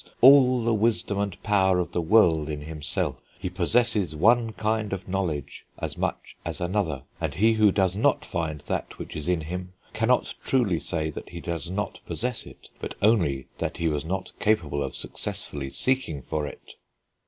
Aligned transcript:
all 0.19 0.63
the 0.63 0.73
wisdom 0.73 1.19
and 1.19 1.43
power 1.43 1.77
of 1.77 1.91
the 1.91 2.01
world 2.01 2.49
in 2.49 2.61
himself; 2.61 3.17
he 3.37 3.51
possesses 3.51 4.15
one 4.15 4.51
kind 4.51 4.93
of 4.93 5.07
knowledge 5.07 5.63
as 5.77 5.95
much 5.95 6.35
as 6.43 6.59
another, 6.59 7.03
and 7.19 7.35
he 7.35 7.53
who 7.53 7.71
does 7.71 7.95
not 7.95 8.25
find 8.25 8.61
that 8.61 8.97
which 8.97 9.15
is 9.15 9.27
in 9.27 9.41
him 9.41 9.73
cannot 9.93 10.33
truly 10.43 10.79
say 10.79 11.11
that 11.11 11.29
he 11.29 11.39
does 11.39 11.69
not 11.69 11.99
possess 12.07 12.47
it, 12.47 12.69
but 12.79 12.95
only 13.03 13.47
that 13.59 13.77
he 13.77 13.87
was 13.87 14.03
not 14.03 14.31
capable 14.39 14.81
of 14.83 14.95
successfully 14.95 15.69
seeking 15.69 16.19
for 16.23 16.47
it." 16.47 16.73